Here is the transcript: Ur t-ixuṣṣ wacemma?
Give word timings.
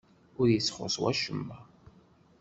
Ur 0.39 0.47
t-ixuṣṣ 0.49 0.95
wacemma? 1.01 1.57